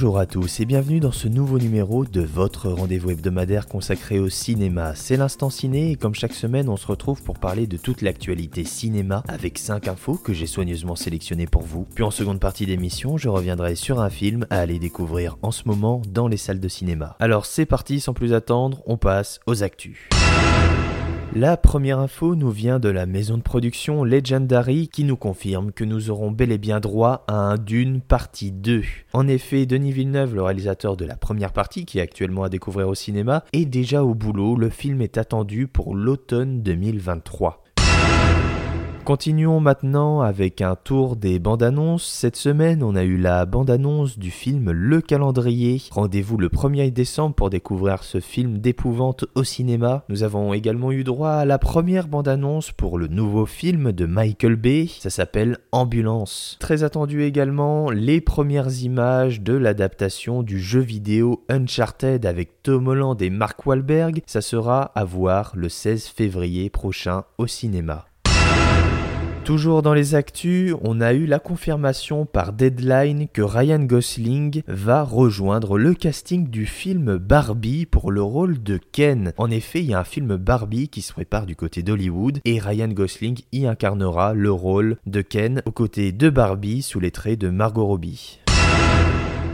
Bonjour 0.00 0.18
à 0.18 0.24
tous 0.24 0.60
et 0.60 0.64
bienvenue 0.64 0.98
dans 0.98 1.12
ce 1.12 1.28
nouveau 1.28 1.58
numéro 1.58 2.06
de 2.06 2.22
votre 2.22 2.70
rendez-vous 2.70 3.10
hebdomadaire 3.10 3.66
consacré 3.68 4.18
au 4.18 4.30
cinéma. 4.30 4.94
C'est 4.94 5.18
l'instant 5.18 5.50
ciné 5.50 5.90
et 5.90 5.96
comme 5.96 6.14
chaque 6.14 6.32
semaine 6.32 6.70
on 6.70 6.78
se 6.78 6.86
retrouve 6.86 7.22
pour 7.22 7.38
parler 7.38 7.66
de 7.66 7.76
toute 7.76 8.00
l'actualité 8.00 8.64
cinéma 8.64 9.22
avec 9.28 9.58
5 9.58 9.88
infos 9.88 10.14
que 10.14 10.32
j'ai 10.32 10.46
soigneusement 10.46 10.96
sélectionnées 10.96 11.46
pour 11.46 11.64
vous. 11.64 11.86
Puis 11.94 12.02
en 12.02 12.10
seconde 12.10 12.40
partie 12.40 12.64
d'émission 12.64 13.18
je 13.18 13.28
reviendrai 13.28 13.74
sur 13.74 14.00
un 14.00 14.08
film 14.08 14.46
à 14.48 14.60
aller 14.60 14.78
découvrir 14.78 15.36
en 15.42 15.50
ce 15.50 15.64
moment 15.66 16.00
dans 16.08 16.28
les 16.28 16.38
salles 16.38 16.60
de 16.60 16.68
cinéma. 16.68 17.14
Alors 17.20 17.44
c'est 17.44 17.66
parti 17.66 18.00
sans 18.00 18.14
plus 18.14 18.32
attendre, 18.32 18.82
on 18.86 18.96
passe 18.96 19.38
aux 19.46 19.62
actus. 19.62 20.08
La 21.36 21.56
première 21.56 22.00
info 22.00 22.34
nous 22.34 22.50
vient 22.50 22.80
de 22.80 22.88
la 22.88 23.06
maison 23.06 23.38
de 23.38 23.42
production 23.42 24.02
Legendary 24.02 24.88
qui 24.88 25.04
nous 25.04 25.16
confirme 25.16 25.70
que 25.70 25.84
nous 25.84 26.10
aurons 26.10 26.32
bel 26.32 26.50
et 26.50 26.58
bien 26.58 26.80
droit 26.80 27.24
à 27.28 27.34
un 27.34 27.56
Dune 27.56 28.00
partie 28.00 28.50
2. 28.50 28.82
En 29.12 29.28
effet, 29.28 29.64
Denis 29.64 29.92
Villeneuve, 29.92 30.34
le 30.34 30.42
réalisateur 30.42 30.96
de 30.96 31.04
la 31.04 31.14
première 31.14 31.52
partie 31.52 31.84
qui 31.84 32.00
est 32.00 32.02
actuellement 32.02 32.42
à 32.42 32.48
découvrir 32.48 32.88
au 32.88 32.96
cinéma, 32.96 33.44
est 33.52 33.64
déjà 33.64 34.02
au 34.02 34.16
boulot. 34.16 34.56
Le 34.56 34.70
film 34.70 35.02
est 35.02 35.18
attendu 35.18 35.68
pour 35.68 35.94
l'automne 35.94 36.62
2023. 36.62 37.62
Continuons 39.10 39.58
maintenant 39.58 40.20
avec 40.20 40.62
un 40.62 40.76
tour 40.76 41.16
des 41.16 41.40
bandes 41.40 41.64
annonces. 41.64 42.06
Cette 42.06 42.36
semaine, 42.36 42.84
on 42.84 42.94
a 42.94 43.02
eu 43.02 43.16
la 43.16 43.44
bande 43.44 43.68
annonce 43.68 44.20
du 44.20 44.30
film 44.30 44.70
Le 44.70 45.00
Calendrier. 45.00 45.82
Rendez-vous 45.90 46.36
le 46.36 46.48
1er 46.48 46.92
décembre 46.92 47.34
pour 47.34 47.50
découvrir 47.50 48.04
ce 48.04 48.20
film 48.20 48.58
d'épouvante 48.58 49.24
au 49.34 49.42
cinéma. 49.42 50.04
Nous 50.08 50.22
avons 50.22 50.52
également 50.52 50.92
eu 50.92 51.02
droit 51.02 51.32
à 51.32 51.44
la 51.44 51.58
première 51.58 52.06
bande 52.06 52.28
annonce 52.28 52.70
pour 52.70 52.98
le 52.98 53.08
nouveau 53.08 53.46
film 53.46 53.90
de 53.90 54.06
Michael 54.06 54.54
Bay. 54.54 54.86
Ça 55.00 55.10
s'appelle 55.10 55.58
Ambulance. 55.72 56.56
Très 56.60 56.84
attendu 56.84 57.24
également 57.24 57.90
les 57.90 58.20
premières 58.20 58.84
images 58.84 59.40
de 59.40 59.54
l'adaptation 59.54 60.44
du 60.44 60.60
jeu 60.60 60.78
vidéo 60.78 61.42
Uncharted 61.48 62.24
avec 62.26 62.62
Tom 62.62 62.86
Holland 62.86 63.20
et 63.20 63.30
Mark 63.30 63.66
Wahlberg. 63.66 64.22
Ça 64.28 64.40
sera 64.40 64.82
à 64.94 65.02
voir 65.02 65.50
le 65.56 65.68
16 65.68 66.06
février 66.06 66.70
prochain 66.70 67.24
au 67.38 67.48
cinéma. 67.48 68.06
Toujours 69.50 69.82
dans 69.82 69.94
les 69.94 70.14
actus, 70.14 70.76
on 70.80 71.00
a 71.00 71.12
eu 71.12 71.26
la 71.26 71.40
confirmation 71.40 72.24
par 72.24 72.52
Deadline 72.52 73.26
que 73.26 73.42
Ryan 73.42 73.80
Gosling 73.80 74.62
va 74.68 75.02
rejoindre 75.02 75.76
le 75.76 75.92
casting 75.92 76.48
du 76.48 76.66
film 76.66 77.16
Barbie 77.16 77.84
pour 77.84 78.12
le 78.12 78.22
rôle 78.22 78.62
de 78.62 78.78
Ken. 78.92 79.32
En 79.38 79.50
effet, 79.50 79.80
il 79.80 79.86
y 79.86 79.94
a 79.94 79.98
un 79.98 80.04
film 80.04 80.36
Barbie 80.36 80.88
qui 80.88 81.02
se 81.02 81.12
prépare 81.12 81.46
du 81.46 81.56
côté 81.56 81.82
d'Hollywood 81.82 82.38
et 82.44 82.60
Ryan 82.60 82.86
Gosling 82.86 83.40
y 83.50 83.66
incarnera 83.66 84.34
le 84.34 84.52
rôle 84.52 84.98
de 85.06 85.20
Ken 85.20 85.62
aux 85.66 85.72
côtés 85.72 86.12
de 86.12 86.30
Barbie 86.30 86.82
sous 86.82 87.00
les 87.00 87.10
traits 87.10 87.40
de 87.40 87.50
Margot 87.50 87.86
Robbie. 87.86 88.38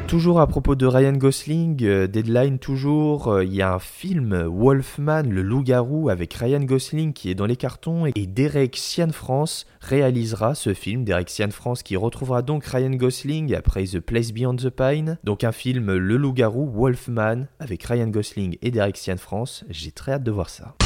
Toujours 0.08 0.38
à 0.38 0.46
propos 0.46 0.76
de 0.76 0.86
Ryan 0.86 1.14
Gosling, 1.14 1.82
euh, 1.82 2.06
Deadline 2.06 2.60
toujours, 2.60 3.26
euh, 3.26 3.44
il 3.44 3.52
y 3.52 3.60
a 3.60 3.74
un 3.74 3.80
film 3.80 4.46
Wolfman, 4.46 5.24
le 5.24 5.42
loup-garou 5.42 6.10
avec 6.10 6.32
Ryan 6.34 6.60
Gosling 6.60 7.12
qui 7.12 7.28
est 7.28 7.34
dans 7.34 7.44
les 7.44 7.56
cartons 7.56 8.06
et 8.06 8.26
Derek 8.26 8.76
Sian 8.76 9.10
France 9.10 9.66
réalisera 9.80 10.54
ce 10.54 10.74
film. 10.74 11.02
Derek 11.02 11.28
Sian 11.28 11.50
France 11.50 11.82
qui 11.82 11.96
retrouvera 11.96 12.42
donc 12.42 12.64
Ryan 12.64 12.90
Gosling 12.90 13.52
après 13.52 13.82
The 13.84 13.98
Place 13.98 14.32
Beyond 14.32 14.56
the 14.56 14.70
Pine. 14.70 15.18
Donc 15.24 15.42
un 15.42 15.52
film 15.52 15.96
Le 15.96 16.16
loup-garou 16.16 16.70
Wolfman 16.70 17.46
avec 17.58 17.82
Ryan 17.82 18.06
Gosling 18.06 18.58
et 18.62 18.70
Derek 18.70 18.96
Sian 18.96 19.16
France. 19.16 19.64
J'ai 19.70 19.90
très 19.90 20.12
hâte 20.12 20.22
de 20.22 20.30
voir 20.30 20.50
ça. 20.50 20.76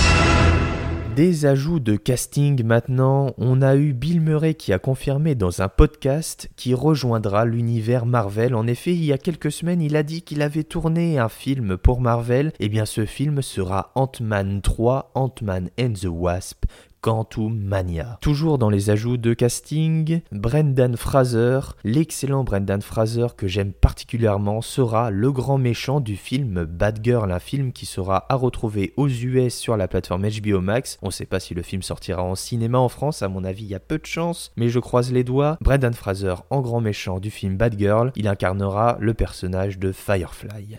Des 1.16 1.44
ajouts 1.44 1.80
de 1.80 1.96
casting 1.96 2.64
maintenant, 2.64 3.34
on 3.36 3.62
a 3.62 3.74
eu 3.74 3.92
Bill 3.92 4.20
Murray 4.20 4.54
qui 4.54 4.72
a 4.72 4.78
confirmé 4.78 5.34
dans 5.34 5.60
un 5.60 5.68
podcast 5.68 6.48
qu'il 6.54 6.76
rejoindra 6.76 7.44
l'univers 7.44 8.06
Marvel. 8.06 8.54
En 8.54 8.66
effet, 8.68 8.92
il 8.92 9.04
y 9.04 9.12
a 9.12 9.18
quelques 9.18 9.50
semaines, 9.50 9.82
il 9.82 9.96
a 9.96 10.04
dit 10.04 10.22
qu'il 10.22 10.40
avait 10.40 10.62
tourné 10.62 11.18
un 11.18 11.28
film 11.28 11.76
pour 11.76 12.00
Marvel. 12.00 12.52
Et 12.60 12.66
eh 12.66 12.68
bien 12.68 12.86
ce 12.86 13.06
film 13.06 13.42
sera 13.42 13.90
Ant-Man 13.96 14.62
3, 14.62 15.10
Ant-Man 15.14 15.70
and 15.78 15.94
the 15.94 16.06
Wasp, 16.08 16.64
Quantum 17.00 17.58
Mania. 17.58 18.18
Toujours 18.20 18.58
dans 18.58 18.68
les 18.68 18.90
ajouts 18.90 19.16
de 19.16 19.32
casting, 19.32 20.20
Brendan 20.32 20.96
Fraser, 20.96 21.60
l'excellent 21.82 22.44
Brendan 22.44 22.82
Fraser 22.82 23.28
que 23.36 23.48
j'aime 23.48 23.72
particulièrement, 23.72 24.60
sera 24.60 25.10
le 25.10 25.32
grand 25.32 25.56
méchant 25.56 26.00
du 26.00 26.16
film 26.16 26.64
Bad 26.64 27.00
Girl, 27.02 27.32
un 27.32 27.38
film 27.38 27.72
qui 27.72 27.86
sera 27.86 28.26
à 28.28 28.34
retrouver 28.34 28.92
aux 28.96 29.08
US 29.08 29.54
sur 29.54 29.76
la 29.76 29.88
plateforme 29.88 30.28
HBO 30.28 30.60
Max. 30.60 30.98
On 31.00 31.06
ne 31.06 31.12
sait 31.12 31.26
pas 31.26 31.40
si 31.40 31.54
le 31.54 31.62
film 31.62 31.82
sortira 31.82 32.22
en 32.22 32.34
cinéma 32.34 32.78
en 32.78 32.88
France, 32.88 33.22
à 33.22 33.28
mon 33.28 33.44
avis 33.44 33.64
il 33.64 33.70
y 33.70 33.74
a 33.74 33.80
peu 33.80 33.98
de 33.98 34.06
chance, 34.06 34.52
mais 34.56 34.68
je 34.68 34.78
croise 34.78 35.12
les 35.12 35.24
doigts. 35.24 35.56
Brendan 35.60 35.94
Fraser 35.94 36.34
en 36.50 36.60
grand 36.60 36.80
méchant 36.80 37.18
du 37.18 37.30
film 37.30 37.56
Bad 37.56 37.78
Girl, 37.78 38.12
il 38.16 38.28
incarnera 38.28 38.98
le 39.00 39.14
personnage 39.14 39.78
de 39.78 39.92
Firefly. 39.92 40.78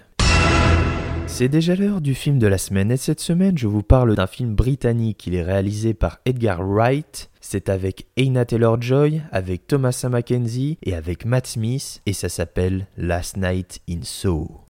C'est 1.28 1.48
déjà 1.48 1.76
l'heure 1.76 2.02
du 2.02 2.14
film 2.14 2.40
de 2.40 2.48
la 2.48 2.58
semaine 2.58 2.92
et 2.92 2.98
cette 2.98 3.20
semaine 3.20 3.58
je 3.58 3.68
vous 3.68 3.84
parle 3.84 4.16
d'un 4.16 4.28
film 4.28 4.54
britannique. 4.54 5.26
Il 5.28 5.36
est 5.36 5.44
réalisé 5.44 5.94
par 5.94 6.20
Edgar 6.26 6.62
Wright. 6.62 7.30
C'est 7.40 7.70
avec 7.70 8.06
Aina 8.18 8.46
Taylor-Joy, 8.46 9.22
avec 9.32 9.66
Thomas 9.66 10.06
Mackenzie 10.10 10.78
et 10.84 10.94
avec 10.94 11.26
Matt 11.26 11.48
Smith 11.48 12.02
et 12.06 12.14
ça 12.14 12.30
s'appelle 12.30 12.88
Last 12.98 13.38
Night 13.38 13.82
in 13.90 14.02
Soho. 14.04 14.62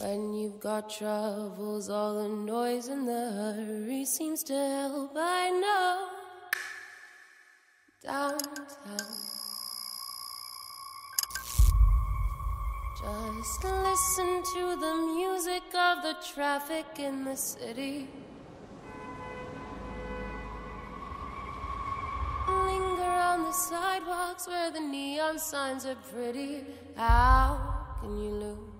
When 0.00 0.32
you've 0.32 0.60
got 0.60 0.90
troubles, 0.90 1.90
all 1.90 2.22
the 2.22 2.28
noise 2.28 2.86
and 2.86 3.08
the 3.08 3.32
hurry 3.32 4.04
seems 4.04 4.44
to 4.44 4.54
help. 4.54 5.10
I 5.16 5.50
know. 5.50 6.08
Downtown. 8.04 8.38
Just 12.96 13.64
listen 13.64 14.42
to 14.54 14.76
the 14.78 14.94
music 15.16 15.64
of 15.74 16.02
the 16.04 16.14
traffic 16.32 16.86
in 16.98 17.24
the 17.24 17.34
city. 17.34 18.06
Linger 22.46 23.02
on 23.02 23.42
the 23.42 23.52
sidewalks 23.52 24.46
where 24.46 24.70
the 24.70 24.78
neon 24.78 25.40
signs 25.40 25.84
are 25.86 25.98
pretty. 26.12 26.64
How 26.94 27.96
can 28.00 28.16
you 28.16 28.30
lose? 28.30 28.77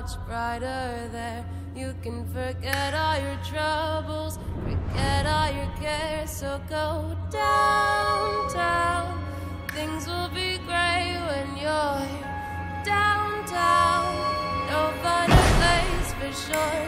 Much 0.00 0.16
brighter 0.26 1.08
there. 1.12 1.44
You 1.76 1.94
can 2.02 2.26
forget 2.32 2.94
all 2.94 3.18
your 3.18 3.38
troubles, 3.44 4.38
forget 4.64 5.26
all 5.26 5.50
your 5.52 5.70
cares. 5.78 6.30
So 6.30 6.60
go 6.70 7.16
downtown. 7.30 9.22
Things 9.68 10.06
will 10.06 10.30
be 10.30 10.58
great 10.68 11.18
when 11.30 11.48
you're 11.62 12.08
downtown. 12.84 14.06
No 14.70 14.90
finer 15.02 15.46
place 15.58 16.12
for 16.18 16.32
sure. 16.52 16.79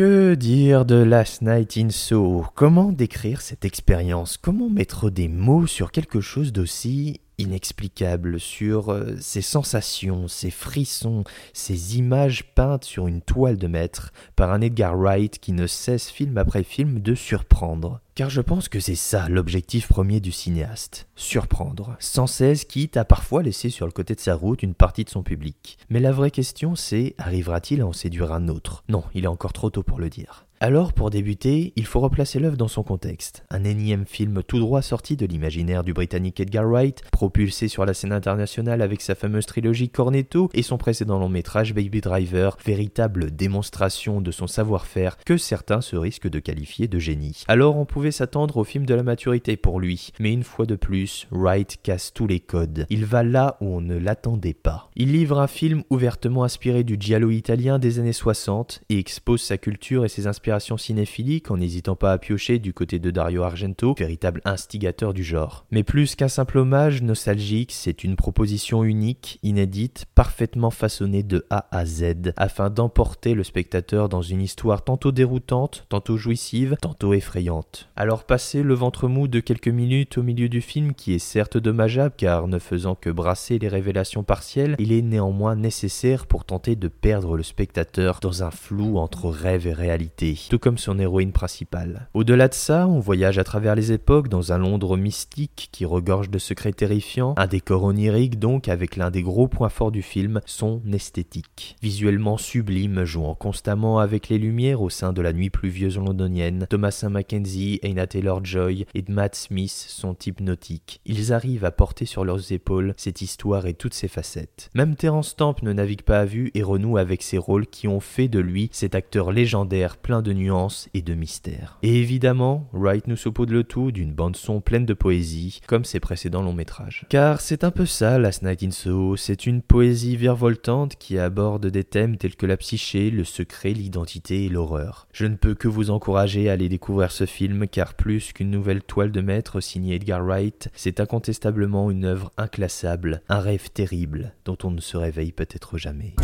Que 0.00 0.34
dire 0.34 0.86
de 0.86 0.94
Last 0.94 1.42
Night 1.42 1.76
in 1.76 1.90
Soho? 1.90 2.46
Comment 2.54 2.90
décrire 2.90 3.42
cette 3.42 3.66
expérience? 3.66 4.38
Comment 4.38 4.70
mettre 4.70 5.10
des 5.10 5.28
mots 5.28 5.66
sur 5.66 5.92
quelque 5.92 6.22
chose 6.22 6.54
d'aussi 6.54 7.20
inexplicable, 7.40 8.38
sur 8.38 8.92
euh, 8.92 9.16
ces 9.20 9.42
sensations, 9.42 10.28
ces 10.28 10.50
frissons, 10.50 11.24
ces 11.52 11.98
images 11.98 12.44
peintes 12.54 12.84
sur 12.84 13.06
une 13.06 13.22
toile 13.22 13.56
de 13.56 13.66
maître 13.66 14.12
par 14.36 14.52
un 14.52 14.60
Edgar 14.60 14.96
Wright 14.96 15.38
qui 15.38 15.52
ne 15.52 15.66
cesse 15.66 16.10
film 16.10 16.38
après 16.38 16.62
film 16.62 17.00
de 17.00 17.14
surprendre 17.14 18.00
Car 18.14 18.30
je 18.30 18.40
pense 18.40 18.68
que 18.68 18.80
c'est 18.80 18.94
ça 18.94 19.28
l'objectif 19.28 19.88
premier 19.88 20.20
du 20.20 20.32
cinéaste. 20.32 21.08
Surprendre, 21.16 21.96
sans 21.98 22.26
cesse 22.26 22.64
quitte 22.64 22.96
à 22.96 23.04
parfois 23.04 23.42
laisser 23.42 23.70
sur 23.70 23.86
le 23.86 23.92
côté 23.92 24.14
de 24.14 24.20
sa 24.20 24.34
route 24.34 24.62
une 24.62 24.74
partie 24.74 25.04
de 25.04 25.10
son 25.10 25.22
public. 25.22 25.78
Mais 25.88 26.00
la 26.00 26.12
vraie 26.12 26.30
question 26.30 26.76
c'est, 26.76 27.14
arrivera-t-il 27.18 27.80
à 27.80 27.86
en 27.86 27.92
séduire 27.92 28.32
un 28.32 28.48
autre? 28.48 28.84
Non, 28.88 29.04
il 29.14 29.24
est 29.24 29.28
encore 29.28 29.52
trop 29.52 29.70
tôt 29.70 29.82
pour 29.82 29.98
le 29.98 30.10
dire. 30.10 30.46
Alors, 30.62 30.92
pour 30.92 31.08
débuter, 31.08 31.72
il 31.74 31.86
faut 31.86 32.00
replacer 32.00 32.38
l'œuvre 32.38 32.58
dans 32.58 32.68
son 32.68 32.82
contexte. 32.82 33.44
Un 33.48 33.64
énième 33.64 34.04
film 34.04 34.42
tout 34.42 34.58
droit 34.58 34.82
sorti 34.82 35.16
de 35.16 35.24
l'imaginaire 35.24 35.82
du 35.84 35.94
britannique 35.94 36.38
Edgar 36.38 36.66
Wright, 36.68 37.02
propulsé 37.10 37.66
sur 37.66 37.86
la 37.86 37.94
scène 37.94 38.12
internationale 38.12 38.82
avec 38.82 39.00
sa 39.00 39.14
fameuse 39.14 39.46
trilogie 39.46 39.88
Cornetto 39.88 40.50
et 40.52 40.60
son 40.60 40.76
précédent 40.76 41.18
long 41.18 41.30
métrage 41.30 41.72
Baby 41.72 42.02
Driver, 42.02 42.58
véritable 42.62 43.30
démonstration 43.30 44.20
de 44.20 44.30
son 44.30 44.46
savoir-faire 44.46 45.16
que 45.24 45.38
certains 45.38 45.80
se 45.80 45.96
risquent 45.96 46.28
de 46.28 46.40
qualifier 46.40 46.88
de 46.88 46.98
génie. 46.98 47.42
Alors, 47.48 47.78
on 47.78 47.86
pouvait 47.86 48.10
s'attendre 48.10 48.58
au 48.58 48.64
film 48.64 48.84
de 48.84 48.94
la 48.94 49.02
maturité 49.02 49.56
pour 49.56 49.80
lui, 49.80 50.12
mais 50.18 50.30
une 50.30 50.44
fois 50.44 50.66
de 50.66 50.76
plus, 50.76 51.26
Wright 51.30 51.78
casse 51.82 52.12
tous 52.12 52.26
les 52.26 52.40
codes. 52.40 52.84
Il 52.90 53.06
va 53.06 53.22
là 53.22 53.56
où 53.62 53.76
on 53.76 53.80
ne 53.80 53.96
l'attendait 53.96 54.52
pas. 54.52 54.90
Il 54.94 55.12
livre 55.12 55.40
un 55.40 55.46
film 55.46 55.84
ouvertement 55.88 56.44
inspiré 56.44 56.84
du 56.84 56.98
giallo 57.00 57.30
italien 57.30 57.78
des 57.78 57.98
années 57.98 58.12
60 58.12 58.82
et 58.90 58.98
expose 58.98 59.40
sa 59.40 59.56
culture 59.56 60.04
et 60.04 60.10
ses 60.10 60.26
inspirations 60.26 60.49
cinéphilique 60.58 61.50
en 61.50 61.58
n'hésitant 61.58 61.94
pas 61.94 62.12
à 62.12 62.18
piocher 62.18 62.58
du 62.58 62.72
côté 62.72 62.98
de 62.98 63.10
Dario 63.10 63.42
Argento, 63.42 63.94
véritable 63.96 64.40
instigateur 64.44 65.14
du 65.14 65.22
genre. 65.22 65.66
Mais 65.70 65.82
plus 65.82 66.16
qu'un 66.16 66.28
simple 66.28 66.58
hommage 66.58 67.02
nostalgique, 67.02 67.72
c'est 67.72 68.02
une 68.02 68.16
proposition 68.16 68.82
unique, 68.82 69.38
inédite, 69.42 70.06
parfaitement 70.14 70.70
façonnée 70.70 71.22
de 71.22 71.46
A 71.50 71.68
à 71.70 71.86
Z, 71.86 72.32
afin 72.36 72.70
d'emporter 72.70 73.34
le 73.34 73.44
spectateur 73.44 74.08
dans 74.08 74.22
une 74.22 74.42
histoire 74.42 74.82
tantôt 74.82 75.12
déroutante, 75.12 75.86
tantôt 75.88 76.16
jouissive, 76.16 76.76
tantôt 76.80 77.14
effrayante. 77.14 77.88
Alors 77.96 78.24
passer 78.24 78.62
le 78.62 78.74
ventre 78.74 79.08
mou 79.08 79.28
de 79.28 79.40
quelques 79.40 79.68
minutes 79.68 80.18
au 80.18 80.22
milieu 80.22 80.48
du 80.48 80.60
film, 80.60 80.94
qui 80.94 81.12
est 81.12 81.18
certes 81.18 81.58
dommageable 81.58 82.14
car 82.16 82.48
ne 82.48 82.58
faisant 82.58 82.94
que 82.94 83.10
brasser 83.10 83.58
les 83.58 83.68
révélations 83.68 84.24
partielles, 84.24 84.76
il 84.78 84.92
est 84.92 85.02
néanmoins 85.02 85.56
nécessaire 85.56 86.26
pour 86.26 86.44
tenter 86.44 86.76
de 86.76 86.88
perdre 86.88 87.36
le 87.36 87.42
spectateur 87.42 88.18
dans 88.20 88.42
un 88.42 88.50
flou 88.50 88.98
entre 88.98 89.28
rêve 89.28 89.66
et 89.66 89.72
réalité 89.72 90.00
tout 90.48 90.58
comme 90.58 90.78
son 90.78 90.98
héroïne 90.98 91.32
principale. 91.32 92.08
Au-delà 92.14 92.48
de 92.48 92.54
ça, 92.54 92.86
on 92.88 93.00
voyage 93.00 93.38
à 93.38 93.44
travers 93.44 93.74
les 93.74 93.92
époques 93.92 94.28
dans 94.28 94.52
un 94.52 94.58
Londres 94.58 94.96
mystique 94.96 95.68
qui 95.72 95.84
regorge 95.84 96.30
de 96.30 96.38
secrets 96.38 96.72
terrifiants, 96.72 97.34
un 97.36 97.46
décor 97.46 97.84
onirique 97.84 98.38
donc 98.38 98.68
avec 98.68 98.96
l'un 98.96 99.10
des 99.10 99.22
gros 99.22 99.48
points 99.48 99.68
forts 99.68 99.92
du 99.92 100.02
film, 100.02 100.40
son 100.46 100.82
esthétique. 100.92 101.76
Visuellement 101.82 102.38
sublime, 102.38 103.04
jouant 103.04 103.34
constamment 103.34 103.98
avec 103.98 104.28
les 104.28 104.38
lumières 104.38 104.82
au 104.82 104.90
sein 104.90 105.12
de 105.12 105.22
la 105.22 105.32
nuit 105.32 105.50
pluvieuse 105.50 105.98
londonienne, 105.98 106.66
Thomasin 106.68 107.10
Mackenzie, 107.10 107.80
Aina 107.82 108.06
Taylor-Joy 108.06 108.86
et 108.94 109.04
Matt 109.08 109.34
Smith 109.34 109.70
sont 109.70 110.14
hypnotiques. 110.14 111.00
Ils 111.04 111.32
arrivent 111.32 111.64
à 111.64 111.70
porter 111.70 112.06
sur 112.06 112.24
leurs 112.24 112.52
épaules 112.52 112.94
cette 112.96 113.22
histoire 113.22 113.66
et 113.66 113.74
toutes 113.74 113.94
ses 113.94 114.08
facettes. 114.08 114.70
Même 114.74 114.94
Terence 114.94 115.30
Stamp 115.30 115.56
ne 115.62 115.72
navigue 115.72 116.02
pas 116.02 116.20
à 116.20 116.24
vue 116.24 116.50
et 116.54 116.62
renoue 116.62 116.96
avec 116.96 117.22
ses 117.22 117.38
rôles 117.38 117.66
qui 117.66 117.88
ont 117.88 118.00
fait 118.00 118.28
de 118.28 118.38
lui 118.38 118.68
cet 118.72 118.94
acteur 118.94 119.32
légendaire 119.32 119.96
plein 119.96 120.22
de 120.22 120.29
nuances 120.32 120.88
et 120.94 121.02
de 121.02 121.14
mystères. 121.14 121.78
Et 121.82 121.98
évidemment, 121.98 122.68
Wright 122.72 123.06
nous 123.06 123.16
saupoudre 123.16 123.52
le 123.52 123.64
tout 123.64 123.92
d'une 123.92 124.12
bande-son 124.12 124.60
pleine 124.60 124.86
de 124.86 124.94
poésie, 124.94 125.60
comme 125.66 125.84
ses 125.84 126.00
précédents 126.00 126.42
longs 126.42 126.52
métrages. 126.52 127.06
Car 127.08 127.40
c'est 127.40 127.64
un 127.64 127.70
peu 127.70 127.86
ça, 127.86 128.18
Last 128.18 128.42
Night 128.42 128.62
in 128.62 128.70
Soho, 128.70 129.16
c'est 129.16 129.46
une 129.46 129.62
poésie 129.62 130.16
virevoltante 130.16 130.96
qui 130.96 131.18
aborde 131.18 131.66
des 131.66 131.84
thèmes 131.84 132.16
tels 132.16 132.36
que 132.36 132.46
la 132.46 132.56
psyché, 132.56 133.10
le 133.10 133.24
secret, 133.24 133.72
l'identité 133.72 134.44
et 134.44 134.48
l'horreur. 134.48 135.06
Je 135.12 135.26
ne 135.26 135.36
peux 135.36 135.54
que 135.54 135.68
vous 135.68 135.90
encourager 135.90 136.48
à 136.48 136.52
aller 136.52 136.68
découvrir 136.68 137.10
ce 137.10 137.26
film, 137.26 137.66
car 137.68 137.94
plus 137.94 138.32
qu'une 138.32 138.50
nouvelle 138.50 138.82
toile 138.82 139.12
de 139.12 139.20
maître 139.20 139.60
signée 139.60 139.96
Edgar 139.96 140.24
Wright, 140.24 140.70
c'est 140.74 141.00
incontestablement 141.00 141.90
une 141.90 142.04
œuvre 142.04 142.32
inclassable, 142.36 143.22
un 143.28 143.40
rêve 143.40 143.70
terrible, 143.70 144.34
dont 144.44 144.58
on 144.64 144.70
ne 144.70 144.80
se 144.80 144.96
réveille 144.96 145.32
peut-être 145.32 145.78
jamais. 145.78 146.14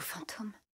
Aux 0.00 0.69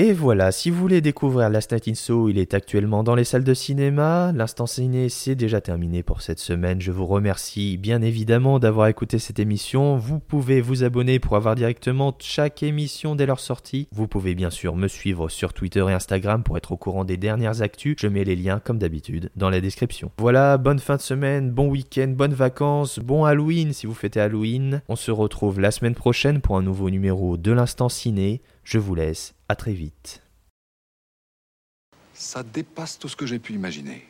Et 0.00 0.12
voilà, 0.12 0.52
si 0.52 0.70
vous 0.70 0.78
voulez 0.78 1.00
découvrir 1.00 1.50
Last 1.50 1.72
Night 1.72 1.88
in 1.88 1.94
Soho, 1.94 2.28
il 2.28 2.38
est 2.38 2.54
actuellement 2.54 3.02
dans 3.02 3.16
les 3.16 3.24
salles 3.24 3.42
de 3.42 3.52
cinéma. 3.52 4.30
L'instant 4.32 4.66
ciné, 4.66 5.08
c'est 5.08 5.34
déjà 5.34 5.60
terminé 5.60 6.04
pour 6.04 6.22
cette 6.22 6.38
semaine. 6.38 6.80
Je 6.80 6.92
vous 6.92 7.04
remercie 7.04 7.76
bien 7.78 8.00
évidemment 8.00 8.60
d'avoir 8.60 8.86
écouté 8.86 9.18
cette 9.18 9.40
émission. 9.40 9.96
Vous 9.96 10.20
pouvez 10.20 10.60
vous 10.60 10.84
abonner 10.84 11.18
pour 11.18 11.34
avoir 11.34 11.56
directement 11.56 12.16
chaque 12.20 12.62
émission 12.62 13.16
dès 13.16 13.26
leur 13.26 13.40
sortie. 13.40 13.88
Vous 13.90 14.06
pouvez 14.06 14.36
bien 14.36 14.50
sûr 14.50 14.76
me 14.76 14.86
suivre 14.86 15.28
sur 15.28 15.52
Twitter 15.52 15.84
et 15.88 15.92
Instagram 15.92 16.44
pour 16.44 16.56
être 16.56 16.70
au 16.70 16.76
courant 16.76 17.04
des 17.04 17.16
dernières 17.16 17.62
actus. 17.62 17.96
Je 17.98 18.06
mets 18.06 18.22
les 18.22 18.36
liens 18.36 18.60
comme 18.60 18.78
d'habitude 18.78 19.30
dans 19.34 19.50
la 19.50 19.60
description. 19.60 20.12
Voilà, 20.18 20.58
bonne 20.58 20.78
fin 20.78 20.94
de 20.94 21.00
semaine, 21.00 21.50
bon 21.50 21.66
week-end, 21.66 22.14
bonnes 22.16 22.34
vacances, 22.34 23.00
bon 23.00 23.24
Halloween 23.24 23.72
si 23.72 23.88
vous 23.88 23.94
fêtez 23.94 24.20
Halloween. 24.20 24.80
On 24.88 24.94
se 24.94 25.10
retrouve 25.10 25.58
la 25.58 25.72
semaine 25.72 25.96
prochaine 25.96 26.40
pour 26.40 26.56
un 26.56 26.62
nouveau 26.62 26.88
numéro 26.88 27.36
de 27.36 27.50
l'instant 27.50 27.88
ciné. 27.88 28.42
Je 28.70 28.76
vous 28.76 28.94
laisse, 28.94 29.32
à 29.48 29.56
très 29.56 29.72
vite. 29.72 30.20
Ça 32.12 32.42
dépasse 32.42 32.98
tout 32.98 33.08
ce 33.08 33.16
que 33.16 33.24
j'ai 33.24 33.38
pu 33.38 33.54
imaginer. 33.54 34.06